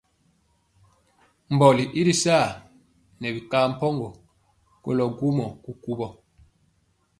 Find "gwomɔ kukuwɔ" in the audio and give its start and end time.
5.17-6.07